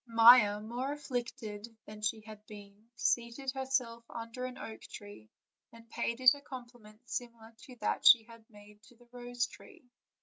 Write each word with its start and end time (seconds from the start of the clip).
Maia, 0.07 0.59
more 0.59 0.93
afflicted 0.93 1.67
than 1.85 2.01
she 2.01 2.21
had 2.21 2.39
yet 2.39 2.47
been, 2.47 2.89
seated 2.95 3.51
her 3.51 3.67
self 3.67 4.03
under 4.09 4.45
an 4.45 4.57
oak 4.57 4.81
tree, 4.81 5.29
and 5.71 5.87
paid 5.91 6.19
it 6.19 6.33
a 6.33 6.41
compliment 6.41 7.07
similar 7.07 7.53
to 7.59 7.75
that 7.81 8.03
she 8.07 8.23
had 8.23 8.43
made 8.49 8.81
to 8.81 8.95
the 8.95 9.07
rose 9.13 9.45
tree. 9.45 9.91